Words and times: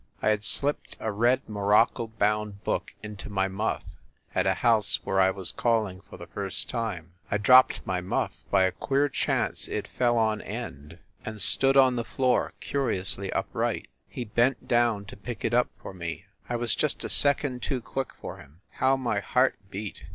I 0.19 0.29
had 0.29 0.43
slipped 0.43 0.97
a 0.99 1.11
red 1.11 1.47
morocco 1.47 2.07
bound 2.07 2.63
book 2.63 2.95
into 3.03 3.29
my 3.29 3.47
muff, 3.47 3.83
at 4.33 4.47
a 4.47 4.55
house 4.55 4.97
where 5.03 5.19
I 5.21 5.29
was 5.29 5.51
calling 5.51 6.01
for 6.01 6.17
the 6.17 6.25
first 6.25 6.67
time. 6.71 7.11
I 7.29 7.37
dropped 7.37 7.85
my 7.85 8.01
muff 8.01 8.33
by 8.49 8.63
a 8.63 8.71
queer 8.71 9.09
chance 9.09 9.67
it 9.67 9.87
fell 9.87 10.17
on 10.17 10.41
end, 10.41 10.97
136 11.19 11.21
FIND 11.21 11.23
THE 11.23 11.23
WOMAN 11.23 11.33
and 11.35 11.41
stood 11.43 11.77
on 11.77 11.95
the 11.97 12.03
floor, 12.15 12.53
curiously 12.59 13.31
upright. 13.31 13.89
He 14.07 14.25
bent 14.25 14.67
down 14.67 15.05
to 15.05 15.15
pick 15.15 15.45
it 15.45 15.53
up 15.53 15.69
for 15.79 15.93
me 15.93 16.25
I 16.49 16.55
was 16.55 16.73
just 16.73 17.03
a 17.03 17.07
second 17.09 17.61
too 17.61 17.79
quick 17.81 18.11
for 18.19 18.37
him. 18.37 18.61
How 18.71 18.97
my 18.97 19.19
heart 19.19 19.53
beat! 19.69 20.05